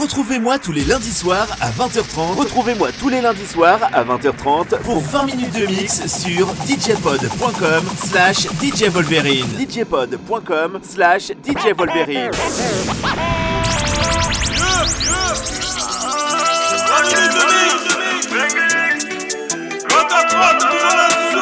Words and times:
Retrouvez-moi 0.00 0.58
tous 0.58 0.72
les 0.72 0.84
lundis 0.84 1.12
soirs 1.12 1.48
à 1.60 1.70
20h30. 1.70 2.36
Retrouvez-moi 2.36 2.90
tous 3.00 3.08
les 3.08 3.20
lundis 3.20 3.46
soirs 3.46 3.80
à 3.92 4.04
20h30 4.04 4.78
pour 4.82 5.00
20 5.00 5.24
minutes 5.24 5.54
de 5.54 5.66
mix 5.66 6.06
sur 6.06 6.48
djpod.com 6.66 7.82
slash 8.04 8.46
djvolverine. 8.62 9.46
djpod.com 9.58 10.80
slash 10.82 11.32
djvolverine. 11.44 12.30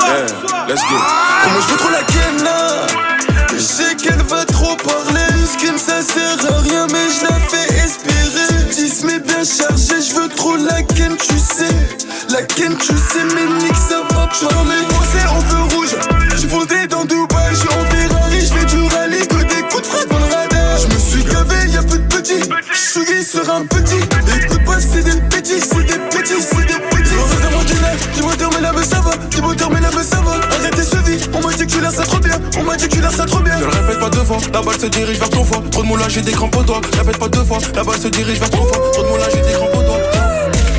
Yeah, 0.07 0.67
let's 0.69 0.83
go. 0.83 0.97
Comment 1.43 1.61
je 1.61 1.73
veux 1.73 1.77
trop 1.79 1.91
la 1.91 2.03
ken 2.05 2.45
là 2.45 2.87
Je 3.53 3.59
sais 3.59 3.95
qu'elle 3.97 4.23
va 4.23 4.45
trop 4.45 4.77
parler 4.77 5.47
Ce 5.47 5.59
qui 5.59 5.79
ça 5.79 6.03
sert 6.03 6.53
à 6.53 6.61
rien 6.61 6.87
mais 6.93 7.09
je 7.11 7.25
la 7.25 7.35
fais 7.41 7.74
espérer 7.74 7.74
10 7.74 7.74
mais 7.74 7.74
chargé 9.45 10.01
Je 10.01 10.15
veux 10.15 10.29
trop 10.29 10.57
la 10.57 10.83
ken 10.83 11.17
tu 11.17 11.39
sais. 11.39 11.75
La 12.31 12.43
ken 12.43 12.77
tu 12.77 12.97
sais 12.97 13.25
mais 13.35 13.47
nique 13.65 13.77
ça 13.77 14.03
va 14.11 14.27
parler 14.27 14.81
Moi 14.91 15.05
c'est 15.13 15.27
en 15.27 15.64
ça 31.95 32.05
trop 32.05 32.19
bien 32.19 32.39
On 32.59 32.63
m'a 32.65 32.77
dit 32.77 32.89
que 32.89 32.95
tu 32.95 33.01
l'as 33.01 33.11
ça 33.11 33.25
trop 33.25 33.41
bien 33.41 33.57
Ne 33.57 33.65
le 33.65 33.71
répète 33.71 34.01
pas 34.01 34.11
deux 34.11 34.25
fois, 34.25 34.39
la 34.53 34.63
balle 34.63 34.81
se 34.81 34.87
dirige 34.87 35.19
vers 35.19 35.31
ton 35.31 35.45
foie. 35.45 35.63
Trop 35.71 35.83
de 35.83 35.87
moulage, 35.87 36.13
j'ai 36.13 36.23
des 36.23 36.33
crampes 36.33 36.57
au 36.57 36.63
doigt. 36.63 36.81
Répète 36.99 37.19
pas 37.19 37.29
deux 37.29 37.45
fois, 37.45 37.59
la 37.75 37.85
balle 37.85 37.99
se 38.01 38.09
dirige 38.09 38.39
vers 38.39 38.51
ton 38.51 38.65
foie. 38.65 38.91
Trop 38.93 39.03
de 39.03 39.09
moulage, 39.09 39.33
j'ai 39.35 39.41
des 39.43 39.53
crampes 39.53 39.75
au 39.75 39.83
doigt. 39.83 39.99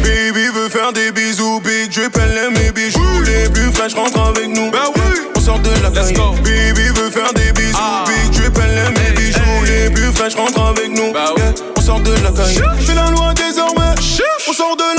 Baby 0.04 0.48
veut 0.54 0.70
faire 0.70 0.94
des 0.94 1.12
bisous, 1.12 1.60
big 1.62 1.92
drip, 1.92 2.18
elle 2.18 2.38
aime 2.38 2.54
mes 2.54 2.72
bijoux. 2.72 3.22
Les 3.26 3.50
plus 3.50 3.72
fraîches 3.72 3.96
rentrent 3.96 4.20
avec 4.20 4.48
nous. 4.50 4.70
Bah 4.72 4.86
oui, 4.96 5.02
on 5.36 5.40
sort 5.40 5.60
de 5.60 5.70
la 5.82 5.90
Let's 5.90 6.14
go. 6.14 6.34
Baby 6.44 6.88
veut 6.96 7.10
faire 7.10 7.34
des 7.34 7.52
bisous, 7.54 7.78
big 8.06 8.32
drip, 8.32 8.60
elle 8.64 8.78
aime 8.78 8.94
mes 8.94 9.12
bijoux. 9.16 9.64
Les 9.66 9.90
plus 9.90 10.12
fraîches 10.14 10.36
rentrent 10.36 10.62
avec 10.62 10.90
nous. 10.90 11.14
Bah 11.14 11.34
oui, 11.36 11.44
on 11.78 11.82
sort 11.82 12.00
de 12.02 12.12
la 12.12 12.32
caille. 12.32 12.62
Fais 12.80 12.96
la 12.96 13.10
loi 13.10 13.34
désormais, 13.34 13.96
on 14.48 14.54
sort 14.54 14.76
de 14.76 14.95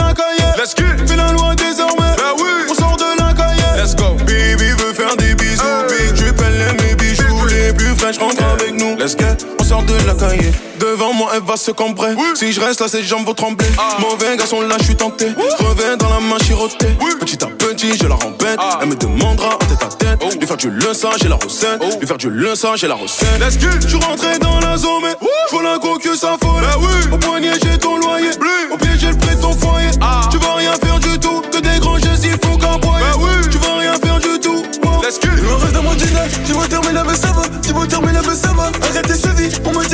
Let's 8.98 9.14
get, 9.14 9.44
on 9.60 9.64
sort 9.64 9.82
de 9.82 9.94
la 10.06 10.14
cahier. 10.14 10.52
Devant 10.80 11.12
moi, 11.12 11.30
elle 11.34 11.42
va 11.42 11.56
se 11.56 11.70
cambrer. 11.70 12.14
Si 12.34 12.52
je 12.52 12.60
reste 12.60 12.80
là, 12.80 12.88
ses 12.88 13.02
jambes 13.02 13.26
vont 13.26 13.34
trembler. 13.34 13.68
Mauvais 14.00 14.36
garçon, 14.36 14.62
là, 14.62 14.76
je 14.78 14.84
suis 14.84 14.96
tenté. 14.96 15.26
Reviens 15.58 15.96
dans 15.96 16.08
la 16.08 16.20
main 16.20 16.38
chirotée. 16.38 16.96
Petit 17.20 17.42
à 17.44 17.48
petit, 17.48 17.96
je 17.96 18.06
la 18.06 18.14
rembête. 18.14 18.58
Elle 18.80 18.88
me 18.88 18.94
demandera 18.94 19.54
en 19.54 19.58
tête 19.58 19.82
à 19.82 19.88
tête. 19.88 20.40
Lui 20.40 20.46
faire 20.46 20.56
du 20.56 20.70
leçon, 20.70 21.08
j'ai 21.20 21.28
la 21.28 21.36
recette. 21.36 21.82
Lui 22.00 22.06
faire 22.06 22.16
du 22.16 22.30
leçon, 22.30 22.74
j'ai 22.76 22.88
la 22.88 22.94
recette. 22.94 23.38
Let's 23.38 23.58
get, 23.60 23.80
je 23.82 23.88
suis 23.88 23.98
rentré 23.98 24.38
dans 24.38 24.60
la 24.60 24.76
zone, 24.76 25.02
mais 25.02 25.14
faut 25.50 25.60
la 25.60 25.78
coque, 25.78 26.08
ça 26.16 26.36
folle. 26.42 26.64
Au 27.12 27.18
poignet, 27.18 27.52
j'ai 27.62 27.78
ton 27.78 27.98
loyer. 27.98 28.30
Au 28.72 28.76
pied, 28.78 28.90
j'ai 28.98 29.10
le 29.10 29.18
prix 29.18 29.36
de 29.36 29.40
ton 29.42 29.52
foyer. 29.52 29.90
Tu 30.30 30.38
vas 30.38 30.54
rien 30.54 30.72
faire 30.82 30.98
du 30.98 31.18
tout. 31.18 31.42
Que 31.52 31.58
des 31.58 31.78
grands 31.80 31.98
gestes, 31.98 32.24
il 32.24 32.38
faut 32.48 32.56
qu'envoyer. 32.56 33.04
Tu 33.50 33.58
vas 33.58 33.76
rien 33.76 33.94
faire 33.94 34.18
du 34.20 34.40
tout. 34.40 34.62
Let's 35.02 35.20
get. 35.20 35.30
Je 35.36 35.52
reste 35.52 35.72
dans 35.72 35.82
mon 35.82 35.94
dîner 35.94 36.26
Dis-moi 36.44 36.66
termine 36.66 37.00
mais 37.06 37.14
ça 37.14 37.28
va 37.28 37.42
Dis-moi 37.60 37.86
termine 37.86 38.20
mais 38.26 38.34
ça 38.34 38.48
va 38.48 38.70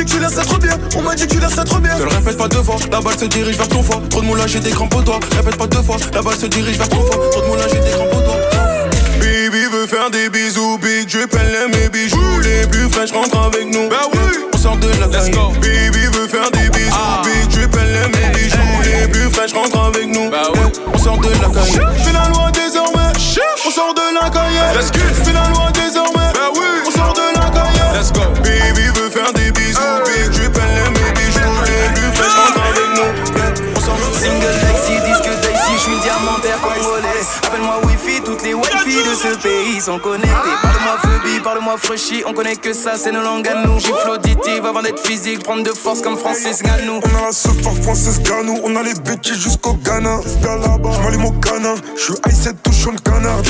dit 0.03 0.11
que 0.11 0.17
tu 0.17 0.21
l'as 0.21 0.29
ça 0.29 0.43
trop 0.43 0.57
bien 0.57 0.77
On 0.95 1.01
m'a 1.01 1.15
dit 1.15 1.27
que 1.27 1.33
tu 1.33 1.39
l'as 1.39 1.49
ça 1.49 1.63
trop 1.63 1.79
bien 1.79 1.95
Ne 1.97 2.03
le 2.03 2.09
répète 2.09 2.37
pas 2.37 2.47
deux 2.47 2.63
fois, 2.63 2.75
la 2.91 3.01
balle 3.01 3.17
se 3.17 3.25
dirige 3.25 3.57
vers 3.57 3.67
ton 3.67 3.83
foie. 3.83 4.01
Trop 4.09 4.21
de 4.21 4.25
moulage, 4.25 4.51
j'ai 4.51 4.59
des 4.59 4.71
crampes 4.71 4.93
au 4.95 5.01
doigt. 5.01 5.19
Répète 5.35 5.57
pas 5.57 5.67
deux 5.67 5.81
fois, 5.81 5.97
la 6.13 6.21
balle 6.21 6.35
se 6.35 6.45
dirige 6.45 6.77
vers 6.77 6.89
ton 6.89 7.01
foie. 7.05 7.29
Trop 7.31 7.41
de 7.41 7.47
moulage, 7.47 7.71
j'ai 7.71 7.79
des 7.79 7.91
crampes 7.91 8.13
au 8.13 8.21
doigt. 8.21 8.39
Baby 9.19 9.65
veut 9.71 9.87
faire 9.87 10.09
des 10.09 10.29
bisous, 10.29 10.77
big 10.77 11.07
elle 11.15 11.55
aime 11.55 11.71
mes 11.71 11.89
bijoux. 11.89 12.39
Les 12.41 12.67
plus 12.67 12.89
fraîches 12.89 13.11
rentrent 13.11 13.39
avec 13.39 13.65
nous. 13.67 13.89
Bah 13.89 14.09
oui, 14.13 14.19
on 14.53 14.57
sort 14.57 14.77
de 14.77 14.87
la 14.87 15.07
caille. 15.07 15.31
Baby 15.31 16.05
veut 16.13 16.27
faire 16.27 16.51
des 16.51 16.69
bisous, 16.69 16.95
big 17.23 17.47
drip, 17.49 17.77
elle 17.81 17.95
aime 17.95 18.11
mes 18.11 18.37
bijoux. 18.37 18.57
Les 18.83 19.07
plus 19.07 19.29
fraîches 19.31 19.53
rentrent 19.53 19.79
avec 19.79 20.07
nous. 20.07 20.29
Bah 20.29 20.49
oui, 20.53 20.81
on 20.93 20.97
sort 20.97 21.17
de 21.17 21.29
la 21.29 21.49
caille. 21.49 21.79
Fais 22.03 22.13
la 22.13 22.27
loi 22.29 22.51
désormais, 22.51 23.13
on 23.65 23.71
sort 23.71 23.93
de 23.93 24.21
la 24.21 24.29
caille. 24.29 24.75
Let's 24.75 24.91
go. 24.91 24.99
Fais 25.23 25.33
la 25.33 25.47
loi 25.49 25.71
désormais, 25.73 26.33
bah 26.33 26.51
oui, 26.55 26.65
on 26.87 26.91
sort 26.91 27.13
de 27.13 27.39
la 27.39 27.49
caille. 27.49 27.97
Let's 27.97 28.11
go. 28.11 28.52
Toutes 38.33 38.43
les 38.43 38.53
wifi 38.53 39.03
de 39.03 39.13
ce 39.13 39.37
pays 39.37 39.79
sont 39.79 39.99
connectées 39.99 40.55
Parle-moi 40.61 40.97
Phoebe, 41.01 41.43
parle-moi 41.43 41.75
Freshie, 41.77 42.23
on 42.25 42.33
connaît 42.33 42.55
que 42.55 42.73
ça, 42.73 42.93
c'est 42.97 43.11
nos 43.11 43.21
langues 43.21 43.47
à 43.47 43.65
nous 43.65 43.79
Gifle 43.79 44.09
auditive 44.09 44.65
avant 44.65 44.81
d'être 44.81 44.99
physique, 45.05 45.43
prendre 45.43 45.63
de 45.63 45.71
force 45.71 46.01
comme 46.01 46.17
Francis 46.17 46.63
Ganou 46.63 46.99
On 47.03 47.17
a 47.19 47.27
la 47.27 47.31
super 47.31 47.73
française 47.83 48.21
Ganou, 48.23 48.59
on 48.63 48.75
a 48.75 48.83
les 48.83 48.95
bêtises 48.95 49.37
jusqu'au 49.39 49.73
Ghana. 49.73 50.19
J'm'allume 50.25 51.25
au 51.25 51.31
canin, 51.31 51.75
j'suis 51.95 52.13
I7 52.13 52.53
touchant 52.63 52.91
le 52.91 52.99
canard. 52.99 53.41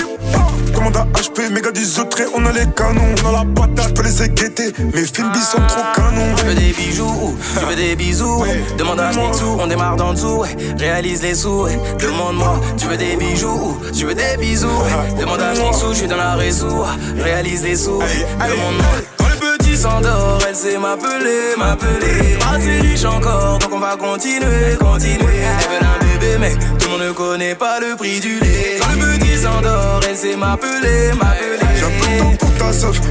Commande 0.74 0.98
à 0.98 1.06
HP, 1.20 1.52
méga 1.52 1.72
10 1.72 2.00
autres 2.00 2.24
on 2.34 2.46
a 2.46 2.52
les 2.52 2.66
canons. 2.76 3.16
On 3.24 3.30
a 3.30 3.32
la 3.32 3.46
patate, 3.46 3.90
j'peux 3.90 4.04
les 4.04 4.24
éguetter, 4.24 4.74
mes 4.94 5.06
films 5.06 5.34
sont 5.36 5.62
trop 5.68 5.84
canons. 5.96 6.36
Tu 6.38 6.46
veux 6.46 6.56
des 6.56 6.74
bijoux, 6.74 7.38
tu 7.60 7.66
veux 7.66 7.76
des 7.76 7.96
bisous 7.96 8.44
Demande 8.78 9.00
à 9.00 9.10
Mixou, 9.10 9.58
on 9.60 9.68
démarre 9.68 9.96
d'en 9.96 10.14
dessous. 10.14 10.44
Réalise 10.78 11.22
les 11.22 11.36
sous, 11.36 11.68
demande-moi 12.00 12.60
Tu 12.78 12.88
veux 12.88 12.98
des 12.98 13.16
bijoux, 13.16 13.78
tu 13.96 14.06
veux 14.06 14.16
des 14.16 14.38
bisous? 14.40 14.73
Demande 15.20 15.42
à 15.42 15.52
Mixou, 15.54 15.90
je 15.92 15.98
suis 16.00 16.08
dans 16.08 16.18
la 16.18 16.36
réseau 16.36 16.86
Réalise 17.18 17.64
les 17.64 17.76
sous, 17.76 18.00
demande-moi. 18.00 18.86
Quand 19.18 19.28
le 19.28 19.58
petit 19.58 19.78
s'endort, 19.78 20.40
elle 20.48 20.56
sait 20.56 20.78
m'appeler, 20.78 21.56
m'appeler. 21.58 22.38
Assez 22.54 22.80
riche 22.80 23.06
encore, 23.06 23.60
donc 23.60 23.72
on 23.74 23.80
va 23.80 23.96
continuer, 23.96 24.76
continuer. 24.80 25.42
Elle 25.42 25.70
veut 25.70 25.86
un 25.86 26.20
bébé 26.20 26.38
mais 26.40 26.54
tout 26.78 26.86
le 26.86 26.92
monde 26.92 27.08
ne 27.08 27.12
connaît 27.12 27.56
pas 27.56 27.80
le 27.80 27.96
prix 27.96 28.20
du 28.20 28.40
lait. 28.40 28.80
Quand 28.80 29.00
le 29.00 29.18
petit 29.18 29.38
s'endort, 29.38 30.02
elle 30.08 30.18
sait 30.18 30.36
m'appeler, 30.36 31.12
m'appeler 31.20 32.43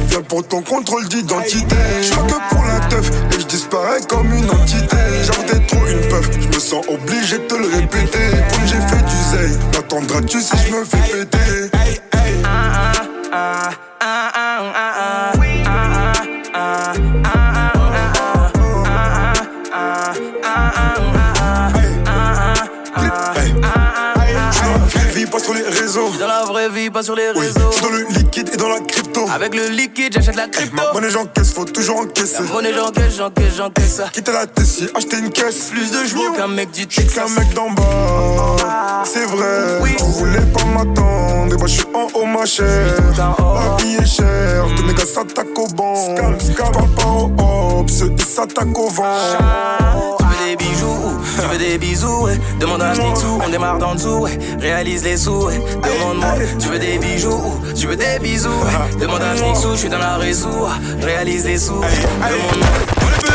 viens 0.08 0.22
pour 0.22 0.46
ton 0.46 0.62
contrôle 0.62 1.08
d'identité. 1.08 1.76
J'suis 2.00 2.14
que 2.14 2.54
pour 2.54 2.64
la 2.64 2.80
teuf, 2.88 3.10
et 3.32 3.40
j'disparais 3.40 4.00
comme 4.08 4.32
une 4.32 4.50
entité. 4.50 4.96
J'avoue 5.24 5.42
t'es 5.46 5.60
trop 5.66 5.86
une 5.86 6.08
peuf, 6.08 6.30
j'me 6.40 6.60
sens 6.60 6.84
obligé 6.88 7.38
de 7.38 7.44
te 7.44 7.54
le 7.54 7.66
répéter. 7.66 8.30
Comme 8.50 8.66
j'ai 8.66 8.80
fait 8.80 9.02
du 9.04 9.16
zèle, 9.30 9.58
m'attendras-tu 9.74 10.40
si 10.40 10.56
j'me 10.66 10.84
fais 10.84 11.26
péter? 11.26 11.70
Vraie 26.68 26.80
vie, 26.80 26.90
pas 26.90 27.02
sur 27.02 27.14
les 27.14 27.30
Oui, 27.34 27.40
réseaux. 27.46 27.60
j'suis 27.70 27.82
dans 27.82 27.90
le 27.90 28.04
liquide 28.10 28.50
et 28.52 28.56
dans 28.56 28.68
la 28.68 28.80
crypto. 28.80 29.24
Avec 29.32 29.54
le 29.54 29.68
liquide, 29.68 30.12
j'achète 30.14 30.36
la 30.36 30.48
crypto. 30.48 30.76
Ma 30.76 30.92
monnaie 30.92 31.10
j'encaisse, 31.10 31.52
faut 31.52 31.64
toujours 31.64 31.98
encaisser. 32.00 32.42
La 32.42 32.52
monnaie, 32.52 32.72
j'encaisse, 32.74 33.16
j'encaisse, 33.16 33.54
j'encaisse 33.56 33.94
ça. 33.96 34.08
Quitter 34.12 34.32
la 34.32 34.46
Tessie, 34.46 34.88
acheter 34.94 35.18
une 35.18 35.30
caisse. 35.30 35.70
Plus 35.70 35.90
de 35.90 36.04
chevaux 36.06 36.32
qu'un 36.36 36.48
mec 36.48 36.70
du 36.70 36.82
J'suis 36.88 37.06
qu'un 37.06 37.22
Texas. 37.24 37.38
mec 37.38 37.54
d'en 37.54 37.70
bas, 37.70 39.02
c'est 39.04 39.24
vrai. 39.24 39.78
Oui. 39.82 39.90
Tu 39.98 40.04
voulais 40.04 40.40
pas 40.40 40.64
m'attendre, 40.64 41.54
et 41.54 41.56
bah 41.56 41.66
j'suis 41.66 41.86
en 41.94 42.06
haut 42.18 42.26
ma 42.26 42.44
chère. 42.46 42.96
La 43.18 43.76
vie 43.82 43.96
est 43.96 44.06
chère, 44.06 44.64
tous 44.76 44.84
mes 44.84 44.94
gars 44.94 45.06
s'attaquent 45.06 45.58
au 45.58 45.66
banc. 45.68 45.94
J'parle 46.16 46.88
pas 46.94 47.06
au 47.06 47.32
hop, 47.80 47.90
ceux 47.90 48.10
qui 48.10 48.24
s'attaquent 48.24 48.78
au 48.78 48.88
vent. 48.88 50.21
Tu 50.52 50.58
veux 50.58 50.64
des 50.64 50.64
bijoux, 50.64 51.20
tu 51.40 51.46
veux 51.46 51.58
des 51.58 51.78
bisous, 51.78 52.24
ouais. 52.24 52.38
Demande 52.60 52.82
à 52.82 52.90
Mixou, 52.90 53.40
on 53.42 53.48
démarre 53.48 53.78
d'en 53.78 53.94
dessous, 53.94 54.18
ouais. 54.18 54.38
Réalise 54.60 55.02
les 55.02 55.16
sous, 55.16 55.46
ouais. 55.46 55.58
Demande-moi, 55.82 56.34
tu 56.60 56.68
veux 56.68 56.78
des 56.78 56.98
bijoux, 56.98 57.58
tu 57.74 57.86
veux 57.86 57.96
des 57.96 58.18
bisous, 58.20 58.50
ouais. 58.50 59.00
Demande 59.00 59.22
à 59.22 59.32
Mixou, 59.32 59.70
je 59.72 59.76
suis 59.78 59.88
dans 59.88 59.98
la 59.98 60.18
réseau, 60.18 60.68
réalise 61.00 61.46
les 61.46 61.56
sous, 61.56 61.80
demande-moi. 61.80 62.68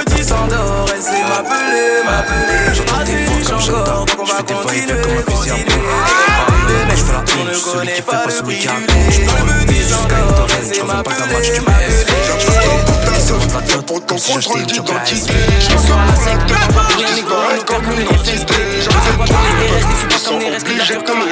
Petit 0.06 0.24
s'endort, 0.24 0.86
elle 0.94 1.02
sait 1.02 1.24
m'appeler, 1.24 2.04
m'appeler. 2.06 2.76
J'entends 2.76 3.04
des 3.04 3.16
riche 3.16 3.50
encore, 3.50 4.06
donc 4.06 4.20
on 4.20 4.26
va 4.26 4.44
continuer, 4.44 5.02
continuer. 5.26 5.66
Mais 6.88 6.96
je 6.96 7.04
fais 7.04 7.14
la 7.14 7.24
on 7.40 7.46
ne 7.46 7.78
connaît 7.80 8.02
pas 8.02 8.26
le 8.28 8.44
prix 8.44 8.60
du 8.60 8.68
lait. 8.68 9.26
Quand 9.26 9.44
le 9.44 9.66
petit 9.66 9.84
s'endort, 9.84 10.48
elle 10.60 10.76
sait 10.76 10.84
m'appeler, 10.84 11.60
m'appeler. 11.62 12.97
Ton 13.28 14.16
contrôle 14.16 14.66
d'identité. 14.66 15.34
Soir 15.86 16.00
à 16.00 16.06
la 16.06 16.16
on 16.16 17.64
comme. 17.64 17.84
Je 18.80 18.88
pas 18.88 19.04
comme 19.26 19.44
comme 19.46 20.44
comme 21.04 21.20
on 21.20 21.20
comme 21.20 21.22
à 21.22 21.26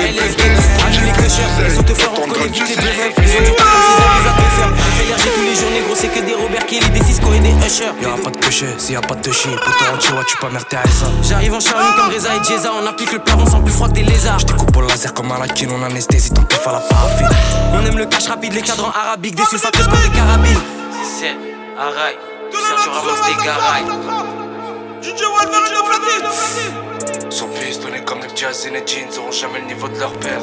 te 1.83 1.93
faire. 1.93 2.11
Je 5.17 5.25
tous 5.29 5.41
les 5.41 5.55
jours, 5.55 5.95
c'est 5.95 6.07
que 6.09 6.19
des 6.19 6.33
Robert 6.33 6.65
Kelly, 6.65 6.89
des 6.89 7.03
Cisco 7.03 7.33
et 7.33 7.39
des 7.39 7.51
pas 7.51 8.29
de 8.29 8.37
cocher, 8.43 8.67
s'il 8.77 8.93
y 8.93 8.97
a 8.97 9.01
pas 9.01 9.15
de 9.15 9.21
tu 10.27 10.37
pas 10.37 10.49
merde 10.49 10.65
ça. 10.69 11.05
J'arrive 11.23 11.53
en 11.53 11.59
charline 11.61 11.95
comme 11.95 12.13
Reza 12.13 12.29
et 12.35 12.43
Jeza, 12.43 12.71
on 12.73 12.85
applique 12.85 13.13
le 13.13 13.19
plafond 13.19 13.45
sans 13.45 13.61
plus 13.61 13.73
froid 13.73 13.87
des 13.87 14.03
lézards. 14.03 14.39
J'découpe 14.39 14.75
au 14.75 14.81
laser 14.81 15.13
comme 15.13 15.31
un 15.31 15.39
lakin, 15.39 15.67
on 15.69 15.83
anesthésie 15.83 16.31
tant 16.31 16.43
pis 16.43 16.57
à 16.65 16.73
la 16.73 16.79
paraffine. 16.79 17.29
On 17.73 17.85
aime 17.85 17.97
le 17.97 18.05
cash 18.05 18.27
rapide, 18.27 18.53
les 18.53 18.61
cadrans 18.61 18.91
arabiques, 18.93 19.35
des 19.35 19.43
comme 19.43 20.01
des 20.01 20.15
carabines. 20.15 21.54
Araï, 21.77 22.15
Sergio 22.53 22.91
Ramos 22.91 23.11
des 23.27 23.43
garailles. 23.43 23.83
DJ 25.01 25.23
Wolverine 25.23 25.71
Son 27.29 27.49
fils 27.49 27.81
donné 27.81 28.01
comme 28.05 28.19
les 28.21 28.33
jazz 28.33 28.65
et 28.65 28.69
les 28.69 28.87
jeans, 28.87 29.09
auront 29.17 29.31
jamais 29.31 29.59
le 29.59 29.65
niveau 29.65 29.89
de 29.89 29.99
leur 29.99 30.13
père. 30.13 30.39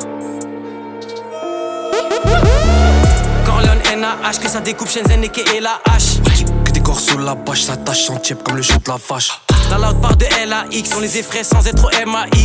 Corleone 3.47 3.81
NAH, 3.99 4.41
que 4.43 4.49
ça 4.49 4.61
découpe 4.61 4.91
Shenzhen 4.91 5.25
et 5.25 5.61
la 5.61 5.81
hache. 5.91 6.21
Que 6.67 6.71
des 6.71 6.83
corps 6.83 7.01
sous 7.01 7.17
la 7.17 7.35
bâche, 7.35 7.63
ça 7.63 7.79
tâche 7.79 8.05
sans 8.05 8.17
tiep 8.19 8.43
comme 8.43 8.57
le 8.57 8.63
jeu 8.63 8.75
de 8.75 8.91
la 8.91 8.99
vache. 9.09 9.41
La 9.71 9.79
loud 9.79 10.03
part 10.03 10.17
de 10.17 10.27
LAX, 10.47 10.91
on 10.95 11.01
les 11.01 11.17
effraie 11.17 11.45
sans 11.45 11.67
être 11.67 11.87
au 11.87 12.11
MAX. 12.11 12.37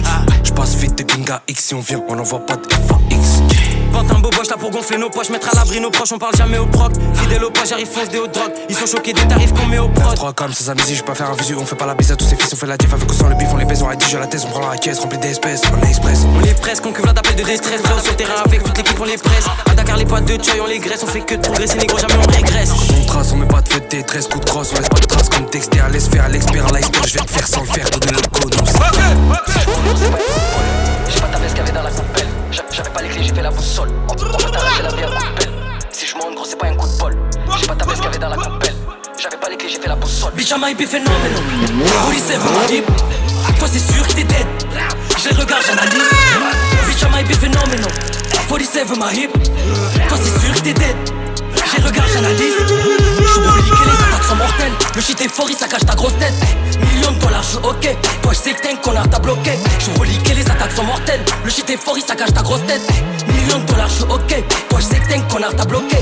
J'passe 0.45 0.75
vite 0.75 0.95
de 0.95 1.03
Ginga 1.09 1.41
X 1.49 1.65
si 1.65 1.73
on 1.73 1.81
vient, 1.81 2.01
on 2.07 2.17
envoie 2.17 2.39
pas 2.39 2.55
de 2.55 2.71
FAX. 2.71 3.41
Vente 3.91 4.11
un 4.11 4.19
beau 4.19 4.29
boche 4.29 4.49
là 4.49 4.57
pour 4.57 4.71
gonfler 4.71 4.97
nos 4.97 5.09
poches, 5.09 5.29
mettre 5.29 5.49
à 5.49 5.55
l'abri 5.57 5.79
nos 5.79 5.89
proches, 5.89 6.11
on 6.11 6.17
parle 6.17 6.35
jamais 6.35 6.57
au 6.57 6.65
proc. 6.65 6.91
Fidèle 7.15 7.43
au 7.43 7.51
pas, 7.51 7.65
j'arrive 7.65 7.87
fonce 7.87 8.09
des 8.09 8.19
hauts 8.19 8.27
drogues. 8.27 8.53
Ils 8.69 8.75
sont 8.75 8.85
choqués 8.85 9.13
des 9.13 9.27
tarifs 9.27 9.53
qu'on 9.53 9.65
met 9.65 9.79
au 9.79 9.87
prod. 9.89 10.15
3 10.15 10.33
comme 10.33 10.53
ça 10.53 10.65
s'amuse, 10.65 10.93
je 10.93 11.03
peux 11.03 11.13
faire 11.13 11.29
un 11.29 11.35
visu, 11.35 11.55
on 11.55 11.65
fait 11.65 11.75
pas 11.75 11.85
la 11.85 11.95
bise 11.95 12.11
à 12.11 12.15
tous 12.15 12.25
ces 12.25 12.35
fils, 12.35 12.53
on 12.53 12.55
fait 12.55 12.65
la 12.65 12.77
diff 12.77 12.93
avec 12.93 13.09
ou 13.09 13.13
sans 13.13 13.27
le 13.27 13.35
bif, 13.35 13.47
on 13.51 13.57
les 13.57 13.65
baise, 13.65 13.81
on 13.81 13.87
rédige 13.87 14.15
à 14.15 14.19
la 14.19 14.27
thèse, 14.27 14.45
on 14.45 14.49
prend 14.49 14.67
la 14.69 14.77
caisse 14.77 14.99
remplie 14.99 15.17
d'espèces, 15.17 15.61
on 15.71 15.85
est 15.85 15.89
express. 15.89 16.25
On 16.35 16.39
les 16.39 16.53
presse, 16.53 16.81
qu'on 16.81 16.91
cuve 16.91 17.05
la 17.05 17.13
d'appel 17.13 17.35
de 17.35 17.43
déstress, 17.43 17.81
frère 17.81 18.01
sur 18.01 18.11
le 18.11 18.17
terrain 18.17 18.41
avec 18.45 18.63
toute 18.63 18.77
l'équipe, 18.77 18.99
on 18.99 19.05
les 19.05 19.17
presse. 19.17 19.45
À 19.69 19.73
Dakar, 19.73 19.97
les 19.97 20.05
potes 20.05 20.25
de 20.25 20.43
choy, 20.43 20.59
on 20.61 20.67
les 20.67 20.79
graisse, 20.79 21.03
on 21.03 21.07
fait 21.07 21.21
que 21.21 21.35
de 21.35 21.41
progresser, 21.41 21.77
négro, 21.77 21.97
jamais 21.97 22.15
on 22.15 22.31
régresse. 22.31 22.71
On 23.01 23.05
trace, 23.05 23.31
on 23.33 23.37
met 23.37 23.45
pas 23.45 23.61
de 23.61 23.69
fête 23.69 23.89
des 23.89 24.03
13 24.03 24.27
coups 24.27 24.45
de 24.45 24.49
crosse, 24.49 24.71
on 24.73 24.79
laisse 24.79 24.89
pas 24.89 24.99
de 24.99 25.05
traces 25.05 25.29
comme 25.29 25.45
Dexter, 25.51 25.81
laisse 25.91 26.07
faire 26.07 26.25
à 26.25 26.29
l'expert, 26.29 26.65
à 26.65 26.79
je 27.07 27.13
vais 27.13 27.19
te 27.19 27.31
faire 27.31 27.47
sans 27.47 27.61
le 27.61 27.67
faire, 27.67 27.89
donner 27.89 28.11
le 28.11 28.39
code, 28.39 28.55
on 28.61 28.65
sait 28.65 28.79
J'ai 31.09 31.21
pas 31.21 31.27
ta 31.27 31.39
veste 31.39 31.73
dans 31.73 31.83
la 31.83 31.89
coupelle. 31.89 32.36
J'avais 32.71 32.89
pas 32.89 33.01
les 33.01 33.09
clés, 33.09 33.23
j'ai 33.23 33.33
fait 33.33 33.41
la 33.41 33.51
boussole. 33.51 33.89
On 34.09 34.13
peut 34.13 34.51
t'arracher 34.51 34.83
la 34.83 34.89
vie 34.89 35.03
à. 35.03 35.09
Si 35.91 36.05
je 36.05 36.15
monte, 36.15 36.35
gros, 36.35 36.45
c'est 36.45 36.57
pas 36.57 36.67
un 36.67 36.75
coup 36.75 36.87
de 36.87 36.97
bol. 36.97 37.17
J'ai 37.59 37.67
pas 37.67 37.75
ta 37.75 37.85
veste 37.85 37.97
qu'il 37.97 38.07
avait 38.07 38.19
dans 38.19 38.29
la 38.29 38.35
coupelle. 38.35 38.75
J'avais 39.19 39.37
pas 39.37 39.49
les 39.49 39.57
clés, 39.57 39.69
j'ai 39.69 39.79
fait 39.79 39.87
la 39.87 39.95
boussole. 39.95 40.33
Bitch, 40.33 40.51
I 40.51 40.59
might 40.59 40.77
be 40.77 40.85
phenomenal. 40.85 41.41
Police 42.05 42.29
my 42.29 42.75
hip. 42.75 42.85
Toi, 43.57 43.67
c'est 43.71 43.93
sûr 43.93 44.07
que 44.07 44.13
t'es 44.13 44.23
dead. 44.23 44.47
Je 45.17 45.29
les 45.29 45.35
regarde, 45.35 45.63
j'analyse. 45.65 46.09
Bitch, 46.87 47.01
I 47.01 47.09
might 47.11 47.27
be 47.27 47.33
phenomenal. 47.33 47.91
Police 48.47 48.75
my 48.75 49.17
hip. 49.17 49.31
Toi, 50.07 50.17
c'est 50.21 50.39
sûr 50.39 50.53
que 50.55 50.61
t'es 50.61 50.73
dead. 50.73 50.95
Je 51.55 51.77
les 51.77 51.87
regarde, 51.87 52.09
j'analyse. 52.13 52.53
J'suis 52.57 53.41
brolique 53.41 53.73
les 53.85 54.03
attaques 54.03 54.23
sont 54.23 54.35
mortelles. 54.35 54.73
Le 54.95 55.01
shit 55.01 55.21
est 55.21 55.29
fort, 55.29 55.49
il 55.49 55.55
cache 55.55 55.85
ta 55.85 55.95
grosse 55.95 56.17
tête. 56.17 56.33
Millions 56.79 57.11
de 57.11 57.19
dollars, 57.19 57.43
j'suis 57.43 57.57
ok. 57.57 57.97
Toi, 58.21 58.33
j'sais 58.33 58.53
que 58.53 58.61
t'es 58.61 58.75
connard, 58.83 59.09
t'as 59.09 59.19
bloqué. 59.19 59.51
J'suis 59.79 59.91
brolique 59.91 60.35
les 60.35 60.49
attaques 60.49 60.71
sont 60.73 60.83
mortelles. 60.83 61.23
Le 61.43 61.49
shit 61.49 61.69
est 61.69 61.77
fort, 61.77 61.97
il 61.97 62.03
cache 62.03 62.33
ta 62.33 62.41
grosse 62.41 62.65
tête. 62.65 62.81
Millions 63.27 63.59
de 63.59 63.65
dollars, 63.65 63.89
j'suis 63.89 64.03
ok. 64.03 64.43
Toi, 64.69 64.79
j'sais 64.79 64.99
que 64.99 65.07
t'es 65.07 65.19
connard, 65.29 65.55
t'as 65.55 65.65
bloqué. 65.65 65.97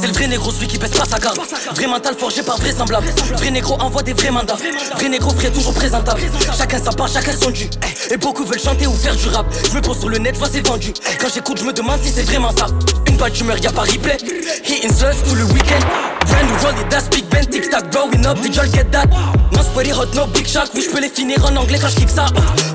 C'est 0.00 0.06
le 0.06 0.12
vrai 0.12 0.28
négro, 0.28 0.52
celui 0.52 0.68
qui 0.68 0.78
pèse 0.78 0.92
pas 0.92 1.04
sa 1.04 1.18
garde. 1.18 1.38
Vrai 1.74 1.86
mental 1.88 2.14
forgé 2.16 2.42
par 2.42 2.56
vraisemblable. 2.58 3.08
Vrai 3.32 3.50
négro 3.50 3.74
envoie 3.80 4.02
des 4.02 4.12
vrais 4.12 4.30
mandats. 4.30 4.56
Vrai 4.94 5.08
négro 5.08 5.30
frais 5.30 5.50
toujours 5.50 5.74
présentable. 5.74 6.20
Chacun 6.56 6.78
sa 6.78 6.90
part, 6.92 7.08
chacun 7.08 7.32
son 7.32 7.50
dû. 7.50 7.68
Et 8.10 8.16
beaucoup 8.16 8.44
veulent 8.44 8.60
chanter 8.60 8.86
ou 8.86 8.94
faire 8.94 9.16
du 9.16 9.28
rap. 9.28 9.46
Je 9.68 9.74
me 9.74 9.80
pose 9.80 9.98
sur 9.98 10.08
le 10.08 10.18
net, 10.18 10.36
vois 10.36 10.48
c'est 10.52 10.66
vendu. 10.66 10.92
Quand 11.20 11.28
j'écoute, 11.32 11.58
je 11.58 11.64
me 11.64 11.72
demande 11.72 12.00
si 12.02 12.12
c'est 12.12 12.22
vraiment 12.22 12.52
ça. 12.56 12.66
Une 13.06 13.16
balle 13.16 13.32
d'humeur, 13.32 13.58
y'a 13.58 13.72
pas 13.72 13.82
replay. 13.82 14.18
Hitting 14.64 14.92
sluts 14.92 15.28
tout 15.28 15.34
le 15.34 15.44
week-end. 15.44 16.17
Brand 16.28 16.46
new 16.48 16.56
roll 16.62 16.78
it, 16.80 16.90
that's 16.90 17.08
big 17.08 17.28
Ben, 17.30 17.44
tic 17.46 17.70
tac, 17.70 17.90
growing 17.90 18.26
up, 18.26 18.40
did 18.40 18.54
y'all 18.54 18.66
get 18.66 18.90
that? 18.92 19.08
No 19.52 19.62
sweaty 19.62 19.90
hot, 19.90 20.14
no 20.14 20.26
big 20.26 20.46
shock. 20.46 20.68
Oui, 20.74 20.82
je 20.82 20.90
peux 20.90 21.00
les 21.00 21.08
finir 21.08 21.44
en 21.44 21.56
anglais 21.56 21.78
quand 21.80 21.88
je 21.88 21.96
kick 21.96 22.10
ça. 22.10 22.26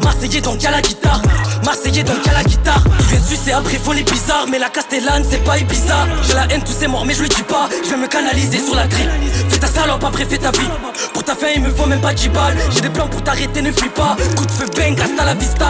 Marseillais 0.03 0.41
donc 0.41 0.61
y'a 0.61 0.71
la 0.71 0.81
guitare. 0.81 1.21
Marseillais 1.63 2.03
donc 2.03 2.25
y'a 2.25 2.33
la 2.33 2.43
guitare. 2.43 2.83
Ils 2.99 3.05
viennent 3.05 3.23
sucer 3.23 3.51
après, 3.51 3.77
font 3.77 3.91
les 3.91 4.03
bizarres. 4.03 4.47
Mais 4.49 4.59
la 4.59 4.69
Castellane, 4.69 5.23
c'est 5.29 5.43
pas 5.43 5.57
Ibiza. 5.57 6.07
J'ai 6.27 6.33
la 6.33 6.45
haine, 6.51 6.63
tous 6.63 6.73
ces 6.77 6.87
morts, 6.87 7.05
mais 7.05 7.13
je 7.13 7.23
le 7.23 7.29
dis 7.29 7.43
pas. 7.43 7.69
Je 7.83 7.89
vais 7.89 7.97
me 7.97 8.07
canaliser 8.07 8.59
sur 8.59 8.75
la 8.75 8.87
tri. 8.87 9.03
Fais 9.49 9.59
ta 9.59 9.67
salope, 9.67 10.03
après 10.03 10.25
fais 10.25 10.37
ta 10.37 10.51
vie. 10.51 10.69
Pour 11.13 11.23
ta 11.23 11.35
fin, 11.35 11.47
il 11.55 11.61
me 11.61 11.69
faut 11.69 11.85
même 11.85 12.01
pas 12.01 12.13
10 12.13 12.29
balles. 12.29 12.57
J'ai 12.71 12.81
des 12.81 12.89
plans 12.89 13.07
pour 13.07 13.21
t'arrêter, 13.23 13.61
ne 13.61 13.71
fuis 13.71 13.89
pas. 13.89 14.15
Coup 14.35 14.45
de 14.45 14.51
feu, 14.51 14.65
bang, 14.75 14.99
hasta 14.99 15.25
la 15.25 15.33
vista. 15.35 15.67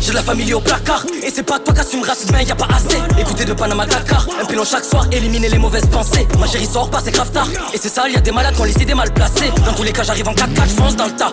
J'ai 0.00 0.10
de 0.10 0.16
la 0.16 0.22
famille 0.22 0.52
au 0.54 0.60
placard. 0.60 1.04
Et 1.22 1.30
c'est 1.30 1.42
pas 1.42 1.58
toi 1.58 1.74
qui 1.74 1.80
assumera 1.80 2.14
cette 2.14 2.32
main, 2.32 2.40
y 2.42 2.50
a 2.50 2.56
pas 2.56 2.68
assez. 2.74 2.98
Écoutez 3.18 3.44
de 3.44 3.52
Panama 3.52 3.86
Dakar. 3.86 4.26
Un 4.40 4.46
pilon 4.46 4.64
chaque 4.64 4.84
soir, 4.84 5.06
éliminer 5.12 5.48
les 5.48 5.58
mauvaises 5.58 5.86
pensées. 5.86 6.26
Ma 6.38 6.46
chérie 6.46 6.66
sort 6.66 6.88
pas, 6.90 7.00
c'est 7.04 7.10
grave 7.10 7.30
tard. 7.30 7.48
Et 7.74 7.78
c'est 7.78 7.88
ça, 7.90 8.08
y 8.08 8.16
a 8.16 8.20
des 8.20 8.32
malades 8.32 8.54
qui 8.54 8.60
ont 8.62 8.64
les 8.64 8.80
idées 8.80 8.94
mal 8.94 9.12
placées. 9.12 9.52
Dans 9.64 9.74
tous 9.74 9.82
les 9.82 9.92
cas, 9.92 10.02
j'arrive 10.02 10.28
en 10.28 10.32
4-4, 10.32 10.68
j'fonce 10.68 10.96
dans 10.96 11.06
le 11.06 11.12
tas. 11.12 11.32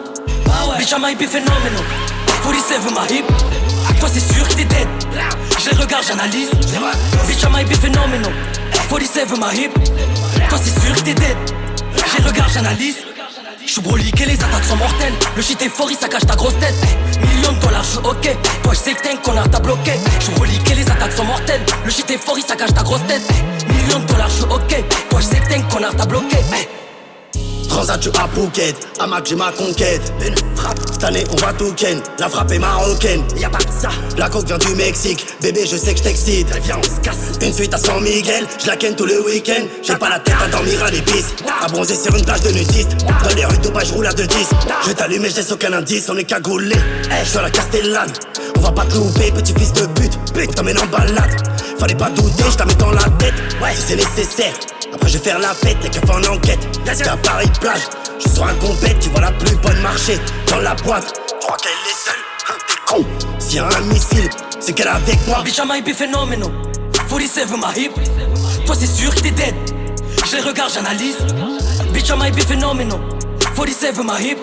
Bitch, 0.77 0.91
I 0.91 0.99
might 0.99 1.17
be 1.17 1.27
phenomenal. 1.27 1.83
47 2.43 2.91
my 2.91 3.17
hip. 3.17 3.25
Toi, 3.99 4.09
c'est 4.13 4.33
sûr 4.33 4.47
que 4.47 4.53
t'es 4.53 4.65
dead. 4.65 4.87
Je 5.59 5.69
les 5.69 5.75
regarde, 5.77 6.03
j'analyse. 6.05 6.49
Bitch, 7.27 7.43
I 7.43 7.49
might 7.51 7.69
be 7.69 7.75
phenomenal. 7.75 8.31
47 8.89 9.29
my 9.37 9.57
hip. 9.57 9.71
Toi, 10.49 10.59
c'est 10.61 10.79
sûr 10.79 10.93
que 10.95 11.01
t'es 11.01 11.13
dead. 11.13 11.37
Je 11.95 12.17
les 12.21 12.29
regarde, 12.29 12.51
j'analyse. 12.53 13.06
J'suis 13.67 13.81
brolique 13.81 14.21
et 14.21 14.25
les 14.25 14.35
attaques 14.35 14.63
sont 14.63 14.77
mortelles. 14.77 15.13
Le 15.35 15.41
shit 15.41 15.61
est 15.61 15.67
fort, 15.67 15.91
il 15.91 15.97
ça 15.97 16.07
cache 16.07 16.25
ta 16.25 16.35
grosse 16.35 16.57
tête. 16.57 16.73
Millions 17.19 17.51
de 17.51 17.59
dollars, 17.59 17.83
j'suis 17.83 17.97
ok. 17.97 18.37
Toi, 18.63 18.73
que 18.73 19.03
t'es 19.03 19.11
un 19.11 19.17
connard, 19.17 19.49
t'as 19.49 19.59
bloqué. 19.59 19.91
J'suis 20.21 20.33
brolique 20.35 20.71
et 20.71 20.75
les 20.75 20.89
attaques 20.89 21.11
sont 21.11 21.25
mortelles. 21.25 21.65
Le 21.83 21.91
shit 21.91 22.09
est 22.09 22.17
fort, 22.17 22.37
il 22.37 22.45
ça 22.45 22.55
cache 22.55 22.73
ta 22.73 22.83
grosse 22.83 23.05
tête. 23.07 23.23
Millions 23.67 23.99
de 23.99 24.05
dollars, 24.05 24.29
j'suis 24.29 24.43
ok. 24.43 24.85
Toi, 25.09 25.19
que 25.19 25.49
t'es 25.49 25.55
un 25.55 25.61
connard, 25.63 25.95
t'as 25.97 26.05
bloqué. 26.05 26.37
Transat, 27.77 27.99
tu 27.99 28.09
à 28.09 28.27
Phuket, 28.33 28.75
à 28.99 29.05
Mac, 29.05 29.27
j'ai 29.27 29.35
ma 29.35 29.51
conquête. 29.51 30.01
Une 30.25 30.33
frappe, 30.55 30.79
cette 30.91 31.03
année 31.03 31.23
on 31.31 31.35
va 31.35 31.53
tout 31.53 31.71
ken. 31.73 32.01
La 32.17 32.27
frappe 32.27 32.51
est 32.51 32.57
marocaine, 32.57 33.23
y'a 33.35 33.51
pas 33.51 33.59
ça. 33.69 33.89
La 34.17 34.27
coque 34.29 34.47
vient 34.47 34.57
du 34.57 34.73
Mexique, 34.73 35.27
bébé, 35.41 35.67
je 35.69 35.77
sais 35.77 35.93
que 35.93 35.99
je 35.99 36.03
t'excite. 36.05 36.47
On 36.55 36.81
se 36.81 36.99
casse. 37.01 37.37
Une 37.39 37.53
suite 37.53 37.75
à 37.75 37.77
San 37.77 38.01
Miguel, 38.01 38.47
je 38.59 38.65
la 38.65 38.77
ken 38.77 38.95
tout 38.95 39.05
le 39.05 39.23
week-end. 39.23 39.63
J'ai 39.83 39.95
pas 39.95 40.09
la 40.09 40.17
tête 40.17 40.33
à 40.43 40.47
dormir 40.47 40.83
à 40.83 40.89
l'épice. 40.89 41.35
À 41.63 41.67
bronzer 41.67 41.95
sur 41.95 42.15
une 42.15 42.25
plage 42.25 42.41
de 42.41 42.49
nudistes. 42.49 42.97
Dans 43.23 43.35
les 43.35 43.45
rues 43.45 43.57
je 43.85 43.93
roule 43.93 44.07
à 44.07 44.13
2 44.13 44.25
10. 44.25 44.35
Je 44.81 44.87
vais 44.87 44.95
t'allumer, 44.95 45.29
je 45.29 45.53
aucun 45.53 45.71
indice, 45.73 46.09
on 46.09 46.17
est 46.17 46.23
cagoulé. 46.23 46.75
Je 47.23 47.29
suis 47.29 47.37
la 47.37 47.51
Castellane, 47.51 48.11
on 48.57 48.61
va 48.61 48.71
pas 48.71 48.85
te 48.85 48.95
louper, 48.95 49.31
petit 49.31 49.53
fils 49.53 49.73
de 49.73 49.85
pute. 49.85 50.17
On 50.35 50.51
t'emmène 50.51 50.79
en 50.79 50.87
balade. 50.87 51.47
Fallait 51.77 51.93
pas 51.93 52.09
douter, 52.09 52.43
je 52.49 52.57
t'amène 52.57 52.77
dans 52.77 52.89
la 52.89 53.03
tête. 53.19 53.35
Ouais, 53.61 53.75
si 53.75 53.83
c'est 53.89 53.95
nécessaire. 53.97 54.53
Je 55.07 55.13
vais 55.13 55.23
faire 55.23 55.39
la 55.39 55.53
fête, 55.53 55.77
y'a 55.81 55.89
qu'à 55.89 56.01
faire 56.01 56.15
en 56.15 56.35
enquête. 56.35 56.59
Y'a 56.85 57.13
à 57.13 57.17
Paris 57.17 57.49
plage, 57.61 57.81
je 58.19 58.27
suis 58.29 58.41
un 58.41 58.53
compète 58.55 58.99
qui 58.99 59.07
voit 59.07 59.21
la 59.21 59.31
plus 59.31 59.55
bonne 59.55 59.79
marché 59.79 60.19
dans 60.49 60.59
la 60.59 60.75
boîte. 60.75 61.13
Je 61.29 61.45
crois 61.45 61.55
qu'elle 61.57 61.71
est 61.71 61.95
seule, 61.95 62.15
hein, 62.49 62.57
t'es 62.67 62.75
con. 62.85 63.05
S'il 63.39 63.55
y 63.55 63.59
a 63.59 63.67
un 63.67 63.81
missile, 63.81 64.29
c'est 64.59 64.73
qu'elle 64.73 64.87
est 64.87 64.89
avec 64.89 65.25
moi. 65.25 65.41
Bitch, 65.43 65.59
I 65.59 65.65
might 65.65 65.85
be 65.85 65.93
phenomenal. 65.93 66.51
47 67.07 67.51
my 67.51 67.81
hip. 67.81 67.93
Toi, 68.65 68.75
c'est 68.77 68.85
sûr 68.85 69.15
que 69.15 69.21
t'es 69.21 69.31
dead. 69.31 69.55
Je 70.29 70.35
les 70.35 70.41
regarde, 70.41 70.73
j'analyse. 70.73 71.17
Bitch, 71.93 72.09
I 72.09 72.17
might 72.17 72.35
be 72.35 72.41
phenomenal. 72.41 72.99
47 73.55 73.97
my 73.99 74.21
hip. 74.21 74.39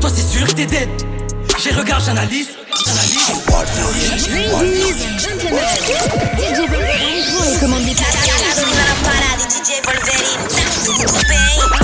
Toi, 0.00 0.08
c'est 0.14 0.38
sûr 0.38 0.46
que 0.46 0.52
t'es 0.54 0.66
dead. 0.66 0.88
Je 1.58 1.68
les 1.68 1.74
regarde, 1.74 2.02
j'analyse. 2.02 2.48
Ladies 4.58 5.04
and 5.04 5.18
gentlemen, 5.18 5.60
DJ 6.38 6.58
Wolverine 6.70 7.24
prend 7.34 7.44
les 7.44 7.58
commandes 7.58 7.84
des 7.84 7.94
platines. 7.94 8.32
DJ 9.60 9.84
Wolverine. 9.86 10.40
Yo 11.60 11.81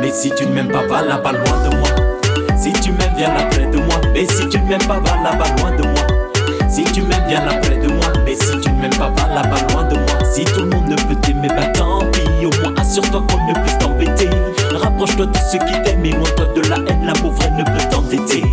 Mais 0.00 0.10
si 0.12 0.30
tu 0.30 0.46
ne 0.46 0.52
m'aimes 0.52 0.68
pas, 0.68 0.86
va 0.86 1.02
là-bas 1.02 1.32
loin 1.32 1.68
de 1.68 1.76
moi. 1.76 1.88
Si 2.56 2.72
tu 2.72 2.92
m'aimes, 2.92 3.14
viens 3.16 3.34
là 3.34 3.44
près 3.50 3.66
de 3.66 3.78
moi. 3.78 4.00
Mais 4.12 4.26
si 4.26 4.48
tu 4.48 4.58
ne 4.60 4.68
m'aimes 4.68 4.86
pas, 4.86 5.00
va 5.00 5.16
là-bas 5.22 5.48
loin 5.58 5.70
de 5.76 5.82
moi. 5.82 6.06
Si 6.68 6.84
tu 6.84 7.02
m'aimes, 7.02 7.24
viens 7.28 7.44
là 7.44 7.54
près 7.60 7.76
de 7.76 7.88
moi. 7.88 8.06
Mais 8.24 8.34
si 8.34 8.60
tu 8.60 8.70
ne 8.70 8.80
m'aimes 8.80 8.96
pas, 8.96 9.10
va 9.10 9.34
là-bas 9.34 9.72
loin 9.72 9.84
de 9.84 9.94
moi. 9.96 10.24
Si 10.32 10.44
tout 10.44 10.60
le 10.60 10.66
monde 10.66 10.88
ne 10.88 10.94
peut 10.94 11.20
t'aimer, 11.22 11.48
bah 11.48 11.66
tant 11.74 11.98
pis. 12.12 12.46
Au 12.46 12.50
moins 12.62 12.74
assure-toi 12.80 13.24
qu'on 13.28 13.48
ne 13.48 13.54
puisse 13.60 13.78
t'embêter. 13.78 14.30
Rapproche-toi 14.72 15.26
de 15.26 15.38
ceux 15.50 15.58
qui 15.58 15.82
t'aiment, 15.82 16.04
éloigne-toi 16.04 16.46
de 16.54 16.68
la 16.68 16.76
haine. 16.76 17.04
L'amour 17.04 17.32
vrai 17.32 17.50
ne 17.50 17.64
peut 17.64 17.88
t'endetter. 17.90 18.44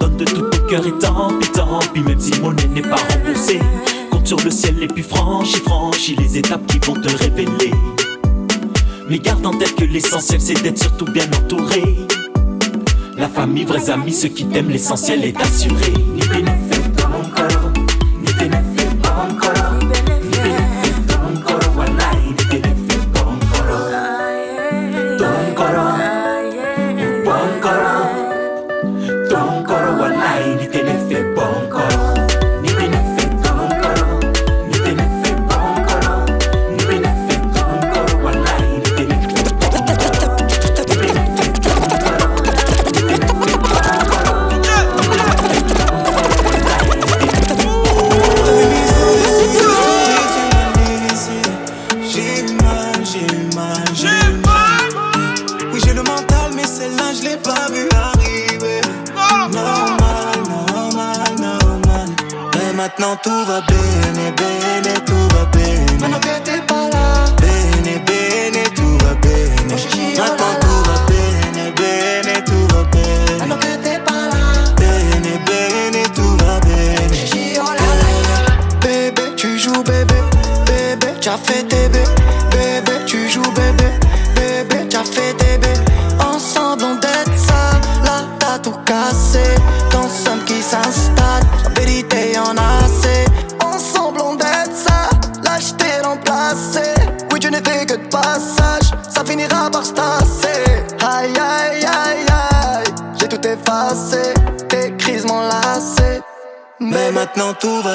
Donne 0.00 0.16
de 0.16 0.24
tout 0.24 0.42
ton 0.42 0.66
cœur 0.68 0.86
et 0.86 0.98
tant 0.98 1.28
pis, 1.38 1.50
tant 1.52 1.80
pis, 1.92 2.00
même 2.00 2.20
si 2.20 2.40
monnaie 2.40 2.68
n'est 2.68 2.82
pas 2.82 2.96
remboursée. 3.10 3.60
Compte 4.10 4.26
sur 4.26 4.40
le 4.42 4.50
ciel 4.50 4.82
et 4.82 4.88
puis 4.88 5.02
franchis, 5.02 5.60
franchis 5.66 6.16
les 6.18 6.38
étapes 6.38 6.66
qui 6.66 6.78
vont 6.78 6.94
te 6.94 7.14
révéler. 7.22 7.72
Mais 9.10 9.18
garde 9.18 9.46
en 9.46 9.56
tête 9.56 9.74
que 9.74 9.84
l'essentiel 9.84 10.40
c'est 10.40 10.62
d'être 10.62 10.78
surtout 10.78 11.06
bien 11.06 11.24
entouré. 11.24 11.96
La 13.16 13.28
famille, 13.28 13.64
vrais 13.64 13.88
amis, 13.90 14.12
ceux 14.12 14.28
qui 14.28 14.44
t'aiment, 14.46 14.68
l'essentiel 14.68 15.24
est 15.24 15.40
assuré. 15.40 15.94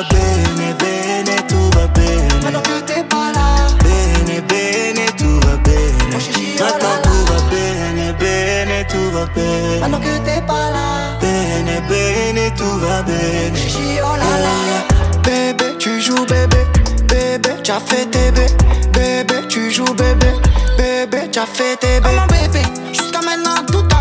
Va 0.03 0.15
bien, 0.15 0.73
bene, 0.79 1.35
tout 1.47 1.69
va 1.77 1.87
bien. 1.87 2.41
Maintenant 2.43 2.61
que 2.61 2.79
t'es 2.81 3.03
pas 3.03 3.31
là, 3.33 3.67
bene, 3.83 4.41
bene, 4.47 5.05
tout 5.17 5.39
va 5.47 5.55
bien. 5.57 5.73
Maintenant 6.59 7.01
tout 7.03 7.25
va 7.25 7.37
bien, 7.49 8.13
bene, 8.19 8.85
tout 8.87 9.11
va 9.11 9.25
bien. 9.35 9.79
Maintenant 9.81 9.99
que 9.99 10.17
t'es 10.25 10.41
pas 10.41 10.71
là, 10.71 11.17
bene, 11.21 11.81
bene, 11.89 12.51
tout 12.55 12.77
va 12.79 13.01
bien. 13.03 13.51
Oh 14.03 14.15
là 14.17 14.39
là, 14.45 14.55
bébé, 15.23 15.77
tu 15.79 16.01
joues 16.01 16.25
bébé, 16.25 16.65
bébé, 17.07 17.49
tu 17.63 17.71
as 17.71 17.79
fait 17.79 18.05
tes 18.05 18.31
bébés, 18.31 18.53
bébé, 18.93 19.47
tu 19.47 19.71
joues 19.71 19.93
bébé, 19.93 20.27
bébé, 20.77 21.29
tu 21.31 21.39
as 21.39 21.45
fait 21.45 21.77
tes 21.77 21.99
bébés. 21.99 22.09
Oh 22.09 22.19
mon 22.19 22.27
bébé, 22.27 22.63
jusqu'à 22.91 23.21
maintenant 23.21 23.63
tout 23.71 23.92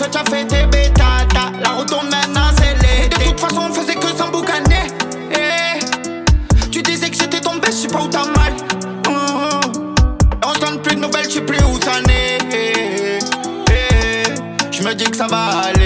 que 0.00 0.08
t'as 0.08 0.24
fait 0.30 0.46
tes 0.46 0.66
bêtatas. 0.66 1.50
La 1.62 1.70
route 1.70 1.88
tourne 1.88 2.08
maintenant, 2.08 2.48
c'est 2.56 2.74
l'été. 2.82 3.24
De 3.24 3.30
toute 3.30 3.40
façon, 3.40 3.62
on 3.68 3.74
faisait 3.74 3.94
que 3.94 4.06
s'emboucaner. 4.16 4.86
Eh, 5.32 5.78
Tu 6.70 6.82
disais 6.82 7.10
que 7.10 7.16
j'étais 7.16 7.40
tombé, 7.40 7.68
j'sais 7.70 7.88
pas 7.88 8.00
où 8.02 8.08
t'as 8.08 8.24
mal. 8.24 8.52
Mhm. 9.06 9.94
On 10.46 10.54
se 10.54 10.60
donne 10.60 10.80
plus 10.80 10.94
de 10.96 11.00
nouvelles, 11.00 11.28
j'sais 11.28 11.42
plus 11.42 11.62
où 11.64 11.78
t'en 11.78 12.02
es. 12.08 12.38
Eh, 12.52 13.18
eh, 13.70 14.70
J'me 14.72 14.94
dis 14.94 15.04
que 15.04 15.16
ça 15.16 15.26
va 15.26 15.60
aller. 15.68 15.79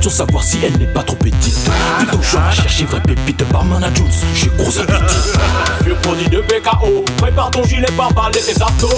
Question 0.00 0.24
savoir 0.24 0.42
si 0.42 0.58
elle 0.64 0.78
n'est 0.78 0.86
pas 0.86 1.02
trop 1.02 1.16
petite. 1.16 1.68
Plutôt 1.98 2.22
genre 2.22 2.42
à 2.42 2.52
chercher 2.52 2.84
vraie 2.86 3.02
pépite, 3.02 3.44
barman 3.52 3.84
à 3.84 3.92
Jones, 3.92 4.08
j'ai 4.34 4.48
gros 4.56 4.78
appétit. 4.78 5.32
Vieux 5.84 5.94
produit 5.96 6.28
de 6.28 6.40
BKO, 6.40 7.04
prépare 7.18 7.50
ton 7.50 7.62
gilet 7.64 7.90
par 7.96 8.10
balle 8.14 8.32
et 8.34 8.40
tes 8.40 8.62
abdos. 8.62 8.88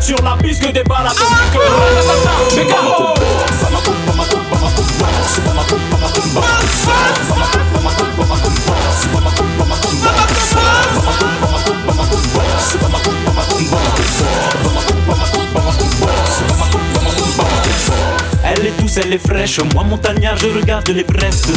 Sur 0.00 0.22
la 0.22 0.36
piste 0.36 0.62
que 0.62 0.72
des 0.72 0.84
balles 0.84 1.06
à 1.06 1.10
ton 1.10 1.24
BKO. 2.54 3.14
Elle 18.98 19.12
est 19.12 19.18
fraîche. 19.18 19.60
Moi, 19.74 19.84
montagnard, 19.84 20.36
je 20.38 20.46
regarde 20.46 20.88
l'Everest. 20.88 21.50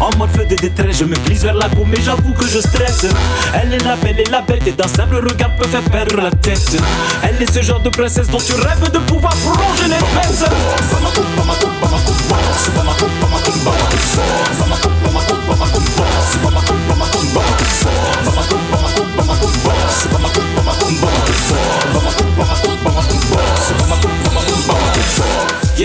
En 0.00 0.14
mode 0.18 0.30
feu 0.36 0.44
de 0.44 0.54
détresse, 0.54 0.98
je 0.98 1.04
me 1.04 1.16
glisse 1.16 1.42
vers 1.42 1.54
la 1.54 1.68
peau, 1.68 1.84
mais 1.86 2.00
j'avoue 2.02 2.32
que 2.34 2.46
je 2.46 2.58
stresse. 2.58 3.06
Elle 3.54 3.72
est 3.74 3.84
la 3.84 3.96
belle 3.96 4.20
et 4.20 4.30
la 4.30 4.42
bête, 4.42 4.66
et 4.66 4.72
d'un 4.72 4.88
simple 4.88 5.16
regard 5.16 5.54
peut 5.56 5.68
faire 5.68 5.82
perdre 5.84 6.20
la 6.20 6.30
tête. 6.30 6.76
Elle 7.22 7.42
est 7.42 7.52
ce 7.52 7.62
genre 7.62 7.80
de 7.80 7.88
princesse 7.88 8.28
dont 8.28 8.38
tu 8.38 8.54
rêves 8.54 8.90
de 8.92 8.98
pouvoir 8.98 9.34
plonger 9.36 9.88
les 9.88 10.20
fesses. 10.20 10.44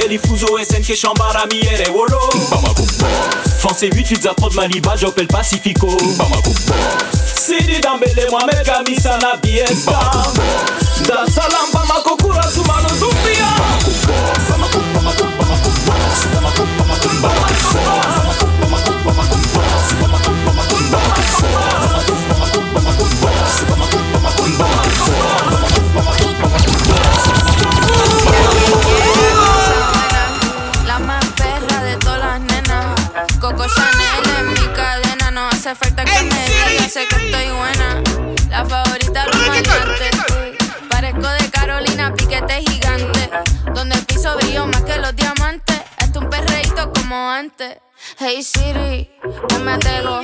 Ieri 0.01 0.17
fuso 0.17 0.57
SN 0.57 0.79
che 0.81 0.95
shambara 0.95 1.45
miere 1.51 1.89
wolo. 1.89 2.29
Fonce 3.57 3.87
8 3.87 4.01
pizza 4.07 4.33
trop 4.33 4.49
de 4.49 4.55
Maniba 4.55 4.95
j'appelle 4.95 5.27
Pacifico. 5.27 5.89
Sidi 7.35 7.79
dambele 7.79 8.27
Mohamed 8.29 8.61
Kamisa 8.63 9.17
na 9.17 9.35
biesta 9.41 9.99
Dar 11.05 11.29
salam 11.29 11.69
como 47.09 47.31
antes. 47.31 47.77
Hey 48.19 48.43
Siri, 48.43 49.09
a 49.67 49.79
tego. 49.79 50.21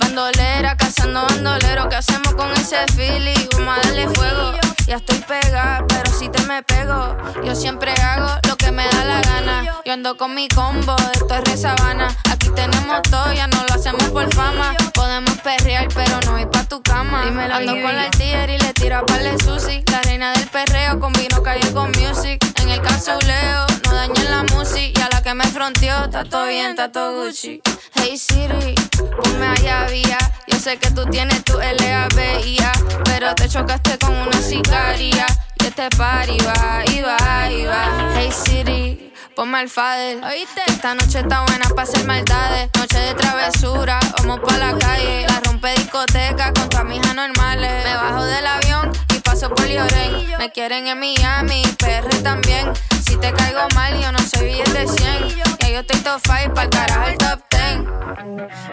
Bandolera, 0.00 0.76
cazando 0.76 1.22
bandolero. 1.22 1.88
¿Qué 1.88 1.94
hacemos 1.94 2.34
con 2.34 2.50
ese 2.52 2.84
feeling? 2.96 3.48
Vamos 3.52 3.78
a 3.78 3.86
darle 3.86 4.08
fuego. 4.08 4.63
Ya 4.86 4.96
estoy 4.96 5.18
pegada, 5.20 5.84
pero 5.88 6.12
si 6.12 6.28
te 6.28 6.42
me 6.42 6.62
pego. 6.62 7.16
Yo 7.42 7.54
siempre 7.54 7.92
hago 7.92 8.28
lo 8.46 8.56
que 8.56 8.70
me 8.70 8.84
da 8.84 9.04
la 9.04 9.20
gana. 9.22 9.80
Yo 9.84 9.92
ando 9.94 10.16
con 10.16 10.34
mi 10.34 10.46
combo, 10.48 10.94
esto 11.14 11.34
es 11.34 11.44
re 11.44 11.56
sabana. 11.56 12.14
Aquí 12.30 12.50
tenemos 12.50 13.00
todo, 13.10 13.32
ya 13.32 13.46
no 13.46 13.64
lo 13.66 13.74
hacemos 13.74 14.04
por 14.10 14.32
fama. 14.34 14.74
Podemos 14.92 15.38
perrear, 15.38 15.88
pero 15.94 16.20
no 16.26 16.38
ir 16.38 16.48
pa' 16.48 16.64
tu 16.64 16.82
cama. 16.82 17.22
ando 17.22 17.72
con 17.72 17.96
la 17.96 18.10
tía 18.10 18.44
y 18.44 18.58
le 18.58 18.72
tiro 18.74 18.96
a 18.96 19.18
de 19.18 19.38
sushi. 19.38 19.84
La 19.90 20.02
reina 20.02 20.32
del 20.34 20.48
perreo 20.48 21.00
con 21.00 21.12
vino 21.14 21.42
calle 21.42 21.72
con 21.72 21.90
music. 21.92 22.44
En 22.60 22.68
el 22.68 22.82
casuleo, 22.82 23.66
no 23.84 23.94
dañen 23.94 24.30
la 24.30 24.42
música. 24.54 25.00
Y 25.00 25.02
a 25.02 25.08
la 25.10 25.22
que 25.22 25.32
me 25.34 25.44
fronteó, 25.44 26.04
está 26.04 26.24
todo 26.24 26.46
bien, 26.46 26.70
está 26.70 26.92
todo 26.92 27.24
Gucci. 27.24 27.62
Hey 27.94 28.18
Siri, 28.18 28.74
ponme 29.22 29.46
allá 29.46 29.86
vía. 29.86 30.18
Yo 30.46 30.58
sé 30.58 30.76
que 30.76 30.90
tú 30.90 31.06
tienes 31.06 31.42
tu 31.44 31.58
LABIA, 31.58 32.72
pero 33.04 33.34
te 33.34 33.48
chocaste 33.48 33.98
con 33.98 34.14
una 34.14 34.40
sicaria. 34.74 35.26
Y 35.60 35.66
este 35.66 35.88
party 35.96 36.38
va, 36.38 36.84
y 36.86 37.00
va, 37.00 37.50
y 37.50 37.64
va. 37.64 38.12
Hey 38.14 38.30
Siri, 38.32 39.12
ponme 39.34 39.58
al 39.58 39.68
fader. 39.68 40.20
Que 40.20 40.72
esta 40.72 40.94
noche 40.94 41.20
está 41.20 41.42
buena 41.42 41.68
para 41.70 41.82
hacer 41.82 42.04
maldades. 42.04 42.70
Noche 42.78 42.98
de 42.98 43.14
travesura, 43.14 43.98
vamos 44.18 44.40
pa' 44.40 44.56
la 44.58 44.76
calle. 44.78 45.26
La 45.28 45.40
rompe 45.40 45.74
discoteca 45.74 46.52
con 46.52 46.68
tu 46.68 46.76
normales. 47.14 47.84
Me 47.84 47.94
bajo 47.94 48.24
del 48.24 48.46
avión 48.46 48.92
y 49.14 49.20
paso 49.20 49.48
por 49.48 49.66
Lloren. 49.66 50.38
Me 50.38 50.50
quieren 50.50 50.86
en 50.86 50.98
Miami, 50.98 51.62
PR 51.78 52.22
también. 52.22 52.72
Si 53.06 53.16
te 53.16 53.32
caigo 53.32 53.60
mal, 53.74 53.98
yo 54.00 54.12
no 54.12 54.18
soy 54.18 54.46
billete 54.46 54.86
100. 54.86 55.28
Ya 55.60 55.68
yo 55.68 55.80
estoy 55.80 56.00
top 56.00 56.20
5 56.24 56.54
pa'l 56.54 56.68
carajo 56.70 57.08
el 57.08 57.18
top 57.18 57.40
10. 57.50 57.93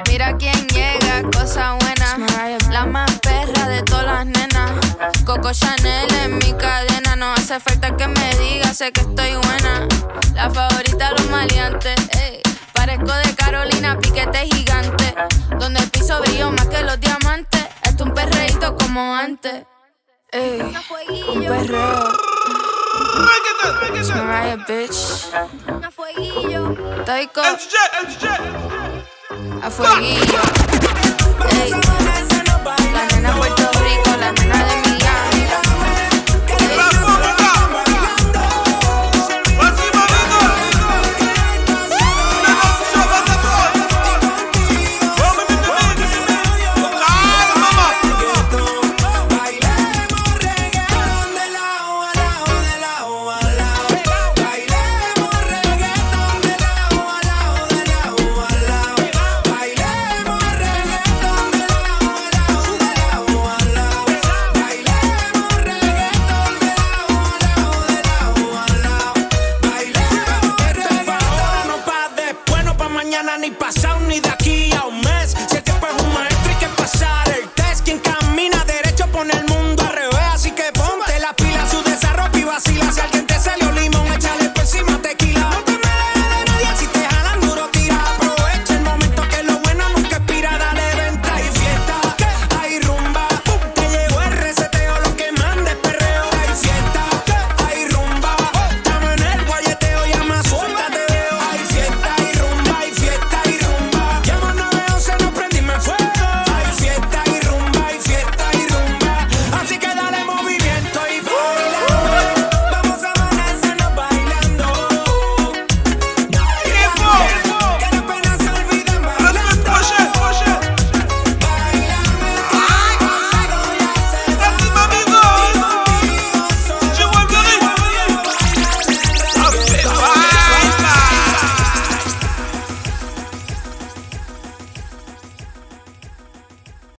Mira 0.08 0.38
quién 0.38 0.68
llega, 0.68 1.24
cosa 1.32 1.74
buena. 1.74 2.18
La 2.72 2.86
más 2.86 3.12
perra 3.20 3.68
de 3.68 3.82
todas 3.84 4.06
las 4.06 4.26
nenas. 4.26 4.72
Coco 5.26 5.52
Chanel 5.52 6.14
en 6.24 6.38
mi 6.38 6.54
cadena. 6.54 7.16
No 7.16 7.34
hace 7.34 7.60
falta 7.60 7.96
que 7.96 8.08
me 8.08 8.36
digas, 8.36 8.78
sé 8.78 8.92
que 8.92 9.02
estoy 9.02 9.36
buena. 9.36 9.88
La 10.36 10.50
favorita 10.50 11.10
de 11.10 11.12
los 11.16 11.30
maleantes. 11.30 11.96
ey. 12.20 12.42
Parezco 12.74 13.14
de 13.14 13.36
Carolina, 13.36 13.98
piquete 14.00 14.48
gigante. 14.48 15.16
Donde 15.60 15.80
el 15.80 15.90
piso 15.90 16.20
brilló 16.22 16.52
más 16.52 16.68
que 16.68 16.82
los 16.84 17.00
diamantes. 17.00 17.66
Esto 17.84 18.04
un 18.04 18.14
perreíto 18.14 18.76
como 18.76 19.16
antes. 19.16 19.66
Ey, 20.32 20.62
un 20.62 21.44
perreo. 21.46 22.12
Mariah, 24.16 24.58
bitch. 24.68 25.30
Taiko. 27.06 27.42
A 29.32 29.72
fueguillo. 29.72 30.41
La 32.94 33.06
nena 33.15 33.34
Puerto 33.34 33.72
Rico, 33.80 34.17
la 34.20 34.32
nena 34.34 34.65
de 34.65 34.82
Miami. 34.82 34.91